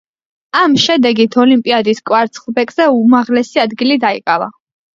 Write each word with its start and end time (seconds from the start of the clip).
ამ 0.61 0.77
შედეგით 0.83 1.37
ოლიმპიადის 1.43 2.03
კვარცხლბეკზე 2.11 2.89
უმაღლესი 2.97 3.65
ადგილი 3.69 4.03
დაიკავა. 4.11 4.53